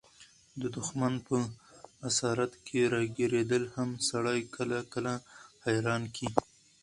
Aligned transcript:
د 0.61 0.63
دښمن 0.77 1.13
په 1.27 1.37
اسارت 2.09 2.51
کښي 2.65 2.81
راګیرېدل 2.93 3.63
هم 3.75 3.89
سړى 4.09 4.39
کله– 4.55 4.79
کله 4.93 5.13
حيران 5.65 6.03
کي. 6.15 6.27